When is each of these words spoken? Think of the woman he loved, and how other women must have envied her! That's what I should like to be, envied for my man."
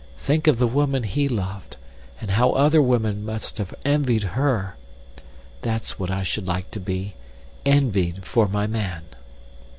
Think 0.17 0.47
of 0.47 0.57
the 0.57 0.65
woman 0.65 1.03
he 1.03 1.29
loved, 1.29 1.77
and 2.19 2.31
how 2.31 2.53
other 2.53 2.81
women 2.81 3.23
must 3.23 3.59
have 3.59 3.75
envied 3.85 4.23
her! 4.33 4.75
That's 5.61 5.99
what 5.99 6.09
I 6.09 6.23
should 6.23 6.47
like 6.47 6.71
to 6.71 6.79
be, 6.79 7.13
envied 7.67 8.25
for 8.25 8.47
my 8.47 8.65
man." 8.65 9.03